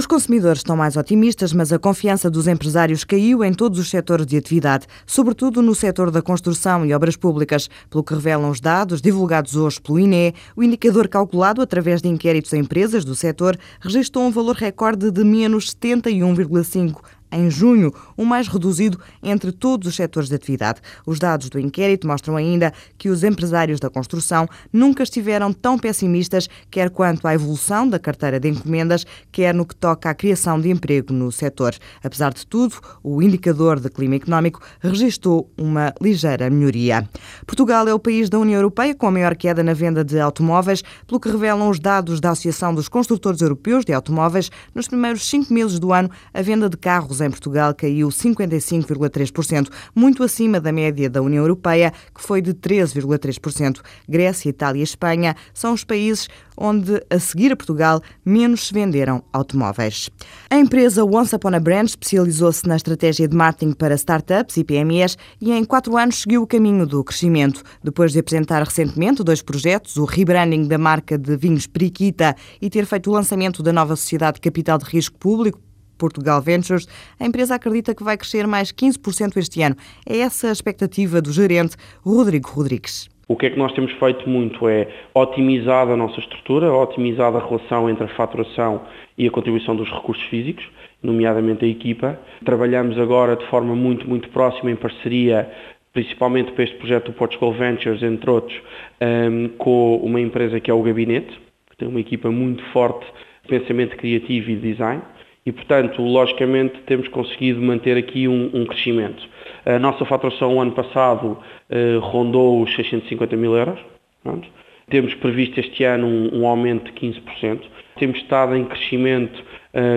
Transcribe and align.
Os 0.00 0.06
consumidores 0.06 0.60
estão 0.60 0.78
mais 0.78 0.96
otimistas, 0.96 1.52
mas 1.52 1.74
a 1.74 1.78
confiança 1.78 2.30
dos 2.30 2.48
empresários 2.48 3.04
caiu 3.04 3.44
em 3.44 3.52
todos 3.52 3.78
os 3.78 3.90
setores 3.90 4.24
de 4.24 4.34
atividade, 4.34 4.86
sobretudo 5.04 5.60
no 5.60 5.74
setor 5.74 6.10
da 6.10 6.22
construção 6.22 6.86
e 6.86 6.94
obras 6.94 7.16
públicas. 7.16 7.68
Pelo 7.90 8.02
que 8.02 8.14
revelam 8.14 8.48
os 8.48 8.62
dados 8.62 9.02
divulgados 9.02 9.56
hoje 9.56 9.78
pelo 9.78 9.98
INE, 9.98 10.34
o 10.56 10.62
indicador 10.62 11.06
calculado 11.06 11.60
através 11.60 12.00
de 12.00 12.08
inquéritos 12.08 12.54
a 12.54 12.56
empresas 12.56 13.04
do 13.04 13.14
setor 13.14 13.58
registrou 13.78 14.24
um 14.24 14.30
valor 14.30 14.56
recorde 14.56 15.10
de 15.10 15.22
menos 15.22 15.70
71,5 15.74 17.19
em 17.32 17.50
junho, 17.50 17.92
o 18.16 18.24
mais 18.24 18.48
reduzido 18.48 18.98
entre 19.22 19.52
todos 19.52 19.88
os 19.88 19.96
setores 19.96 20.28
de 20.28 20.34
atividade. 20.34 20.80
Os 21.06 21.18
dados 21.18 21.48
do 21.48 21.58
inquérito 21.58 22.06
mostram 22.06 22.36
ainda 22.36 22.72
que 22.98 23.08
os 23.08 23.22
empresários 23.24 23.80
da 23.80 23.90
construção 23.90 24.48
nunca 24.72 25.02
estiveram 25.02 25.52
tão 25.52 25.78
pessimistas, 25.78 26.48
quer 26.70 26.90
quanto 26.90 27.26
à 27.26 27.34
evolução 27.34 27.88
da 27.88 27.98
carteira 27.98 28.40
de 28.40 28.48
encomendas, 28.48 29.06
quer 29.30 29.54
no 29.54 29.66
que 29.66 29.74
toca 29.74 30.10
à 30.10 30.14
criação 30.14 30.60
de 30.60 30.70
emprego 30.70 31.12
no 31.12 31.30
setor. 31.30 31.74
Apesar 32.02 32.32
de 32.32 32.46
tudo, 32.46 32.76
o 33.02 33.22
indicador 33.22 33.80
de 33.80 33.88
clima 33.88 34.16
económico 34.16 34.60
registrou 34.80 35.50
uma 35.56 35.94
ligeira 36.00 36.50
melhoria. 36.50 37.08
Portugal 37.46 37.86
é 37.88 37.94
o 37.94 37.98
país 37.98 38.28
da 38.28 38.38
União 38.38 38.58
Europeia 38.58 38.94
com 38.94 39.06
a 39.06 39.10
maior 39.10 39.36
queda 39.36 39.62
na 39.62 39.72
venda 39.72 40.04
de 40.04 40.18
automóveis, 40.18 40.82
pelo 41.06 41.20
que 41.20 41.30
revelam 41.30 41.68
os 41.68 41.78
dados 41.78 42.20
da 42.20 42.30
Associação 42.30 42.74
dos 42.74 42.88
Construtores 42.88 43.40
Europeus 43.40 43.84
de 43.84 43.92
Automóveis. 43.92 44.50
Nos 44.74 44.88
primeiros 44.88 45.28
cinco 45.28 45.52
meses 45.52 45.78
do 45.78 45.92
ano, 45.92 46.10
a 46.32 46.42
venda 46.42 46.68
de 46.68 46.76
carros 46.76 47.19
em 47.20 47.30
Portugal 47.30 47.74
caiu 47.74 48.08
55,3%, 48.08 49.68
muito 49.94 50.22
acima 50.22 50.60
da 50.60 50.72
média 50.72 51.08
da 51.08 51.22
União 51.22 51.42
Europeia, 51.42 51.92
que 52.14 52.22
foi 52.22 52.40
de 52.40 52.54
13,3%. 52.54 53.80
Grécia, 54.08 54.48
Itália 54.48 54.80
e 54.80 54.84
Espanha 54.84 55.36
são 55.52 55.72
os 55.72 55.84
países 55.84 56.28
onde, 56.60 57.02
a 57.08 57.18
seguir 57.18 57.52
a 57.52 57.56
Portugal, 57.56 58.02
menos 58.24 58.68
se 58.68 58.74
venderam 58.74 59.24
automóveis. 59.32 60.10
A 60.50 60.58
empresa 60.58 61.02
Once 61.04 61.34
Upon 61.34 61.54
a 61.54 61.58
Brand 61.60 61.88
especializou-se 61.88 62.68
na 62.68 62.76
estratégia 62.76 63.26
de 63.26 63.34
marketing 63.34 63.72
para 63.72 63.94
startups 63.94 64.58
e 64.58 64.64
PMEs 64.64 65.16
e 65.40 65.50
em 65.52 65.64
quatro 65.64 65.96
anos 65.96 66.20
seguiu 66.20 66.42
o 66.42 66.46
caminho 66.46 66.86
do 66.86 67.02
crescimento. 67.02 67.62
Depois 67.82 68.12
de 68.12 68.18
apresentar 68.18 68.62
recentemente 68.62 69.24
dois 69.24 69.40
projetos, 69.40 69.96
o 69.96 70.04
rebranding 70.04 70.68
da 70.68 70.76
marca 70.76 71.16
de 71.16 71.34
vinhos 71.36 71.66
Periquita 71.66 72.36
e 72.60 72.68
ter 72.68 72.84
feito 72.84 73.10
o 73.10 73.14
lançamento 73.14 73.62
da 73.62 73.72
nova 73.72 73.96
sociedade 73.96 74.34
de 74.34 74.42
capital 74.42 74.76
de 74.76 74.84
risco 74.84 75.16
público 75.16 75.58
Portugal 76.00 76.40
Ventures, 76.40 76.88
a 77.20 77.26
empresa 77.26 77.54
acredita 77.54 77.94
que 77.94 78.02
vai 78.02 78.16
crescer 78.16 78.46
mais 78.46 78.72
15% 78.72 79.36
este 79.36 79.62
ano. 79.62 79.76
É 80.08 80.18
essa 80.18 80.48
a 80.48 80.52
expectativa 80.52 81.20
do 81.20 81.30
gerente 81.30 81.76
Rodrigo 82.02 82.48
Rodrigues. 82.48 83.08
O 83.28 83.36
que 83.36 83.46
é 83.46 83.50
que 83.50 83.58
nós 83.58 83.72
temos 83.74 83.92
feito 83.92 84.28
muito 84.28 84.68
é 84.68 84.88
otimizar 85.14 85.88
a 85.88 85.96
nossa 85.96 86.18
estrutura, 86.18 86.72
otimizar 86.72 87.32
a 87.36 87.46
relação 87.46 87.88
entre 87.88 88.04
a 88.04 88.08
faturação 88.16 88.82
e 89.16 89.28
a 89.28 89.30
contribuição 89.30 89.76
dos 89.76 89.88
recursos 89.88 90.24
físicos, 90.24 90.64
nomeadamente 91.00 91.64
a 91.64 91.68
equipa. 91.68 92.18
Trabalhamos 92.44 92.98
agora 92.98 93.36
de 93.36 93.46
forma 93.46 93.76
muito, 93.76 94.08
muito 94.08 94.28
próxima 94.30 94.72
em 94.72 94.76
parceria 94.76 95.48
principalmente 95.92 96.52
para 96.52 96.64
este 96.64 96.76
projeto 96.76 97.06
do 97.06 97.12
Portugal 97.12 97.52
Ventures, 97.52 98.02
entre 98.02 98.30
outros, 98.30 98.56
um, 99.00 99.48
com 99.58 99.96
uma 99.96 100.20
empresa 100.20 100.60
que 100.60 100.70
é 100.70 100.74
o 100.74 100.82
Gabinete, 100.82 101.40
que 101.70 101.76
tem 101.76 101.88
uma 101.88 102.00
equipa 102.00 102.30
muito 102.30 102.62
forte 102.72 103.04
de 103.42 103.48
pensamento 103.48 103.96
criativo 103.96 104.50
e 104.50 104.56
design 104.56 105.02
e, 105.44 105.52
portanto, 105.52 106.02
logicamente, 106.02 106.80
temos 106.82 107.08
conseguido 107.08 107.60
manter 107.60 107.96
aqui 107.96 108.28
um, 108.28 108.50
um 108.52 108.66
crescimento. 108.66 109.26
A 109.64 109.78
nossa 109.78 110.04
faturação 110.04 110.56
o 110.56 110.60
ano 110.60 110.72
passado 110.72 111.38
eh, 111.68 111.98
rondou 112.00 112.62
os 112.62 112.74
650 112.74 113.36
mil 113.36 113.56
euros. 113.56 113.80
Pronto. 114.22 114.46
Temos 114.90 115.14
previsto 115.14 115.58
este 115.60 115.84
ano 115.84 116.06
um, 116.06 116.40
um, 116.40 116.46
aumento 116.46 116.92
de 116.92 117.00
15%. 117.00 117.62
Temos 117.96 118.18
estado 118.18 118.54
em 118.54 118.64
crescimento 118.64 119.42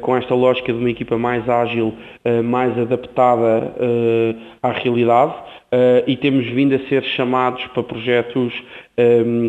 com 0.00 0.16
esta 0.16 0.34
lógica 0.34 0.72
de 0.72 0.78
uma 0.78 0.90
equipa 0.90 1.18
mais 1.18 1.48
ágil, 1.48 1.92
eh, 2.24 2.40
mais 2.40 2.78
adaptada 2.78 3.74
à 4.62 4.70
realidade 4.70 5.34
e 6.06 6.16
temos 6.16 6.46
vindo 6.46 6.74
a 6.74 6.78
ser 6.88 7.02
chamados 7.02 7.66
para 7.66 7.82
projetos 7.82 8.52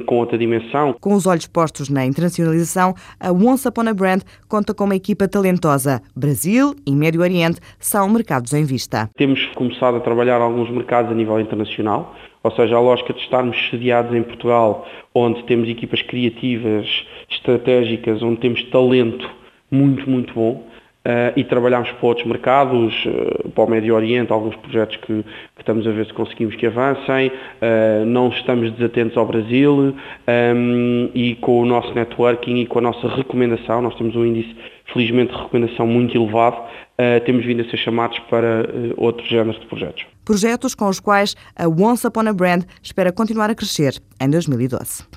com 0.06 0.16
outra 0.16 0.38
dimensão. 0.38 0.94
Com 1.00 1.14
os 1.14 1.26
olhos 1.26 1.48
postos 1.48 1.90
na 1.90 2.06
internacionalização, 2.06 2.94
a 3.20 3.32
Once 3.32 3.68
Upon 3.68 3.88
a 3.88 3.94
Brand 3.94 4.22
conta 4.50 4.74
com 4.74 4.84
uma 4.86 4.96
equipa 4.96 5.28
talentosa. 5.28 6.02
Brasil 6.16 6.76
e 6.86 6.92
Médio 6.92 7.22
Oriente 7.22 7.62
são 7.80 8.10
mercados 8.10 8.54
em 8.54 8.66
vista. 8.66 9.10
Temos 9.16 9.46
começado 9.56 9.98
a 9.98 10.00
trabalhar 10.00 10.42
alguns 10.42 10.70
mercados 10.70 11.12
a 11.12 11.16
nível 11.16 11.40
internacional, 11.40 12.16
ou 12.44 12.52
seja, 12.52 12.76
a 12.76 12.80
lógica 12.80 13.14
de 13.14 13.20
estarmos 13.22 13.56
sediados 13.70 14.14
em 14.16 14.24
Portugal, 14.24 14.86
onde 15.14 15.44
temos 15.44 15.70
equipas 15.70 16.02
criativas, 16.02 16.88
estratégicas, 17.30 18.22
onde 18.22 18.40
temos 18.42 18.64
talento 18.64 19.30
muito, 19.72 20.10
muito 20.10 20.34
bom 20.34 20.64
Uh, 21.08 21.32
e 21.38 21.44
trabalhamos 21.46 21.90
para 21.90 22.06
outros 22.06 22.28
mercados, 22.28 23.06
uh, 23.06 23.50
para 23.52 23.64
o 23.64 23.70
Médio 23.70 23.96
Oriente, 23.96 24.30
alguns 24.34 24.58
projetos 24.58 24.98
que, 24.98 25.24
que, 25.24 25.26
estamos 25.58 25.88
a 25.88 25.92
ver 25.92 26.06
se 26.06 26.12
conseguimos 26.12 26.54
que 26.58 26.66
avancem, 26.68 27.28
uh, 27.30 28.06
não 28.06 28.28
estamos 28.28 28.74
desatentos 28.74 29.16
ao 29.16 29.26
Brasil 29.26 29.96
um, 30.28 31.10
e 31.16 31.36
com 31.36 31.62
o 31.62 31.66
nosso 31.66 31.94
networking 31.94 32.58
e 32.58 32.66
com 32.66 32.80
a 32.80 32.82
nossa 32.82 33.08
recomendação, 33.08 33.82
nós 33.82 33.96
temos 33.96 34.18
um 34.18 34.26
índice, 34.26 34.54
felizmente, 34.92 35.32
de 35.32 35.38
recomendação 35.38 35.88
muito 35.88 36.18
elevado, 36.18 36.58
temos 37.26 37.46
vindo 37.46 37.62
a 37.62 37.70
ser 37.70 37.78
chamados 37.78 38.20
para 38.30 38.68
outros 38.98 39.30
géneros 39.30 39.62
de 39.62 39.68
projetos. 39.68 40.06
Projetos 40.26 40.76
com 40.76 40.90
os 40.90 41.00
quais 41.00 41.36
a 41.56 41.68
Once 41.70 42.06
Upon 42.06 42.28
a 42.28 42.34
Brand 42.34 42.64
espera 42.82 43.14
continuar 43.14 43.50
a 43.50 43.56
crescer 43.56 43.94
em 44.20 44.30
2012. 44.30 45.08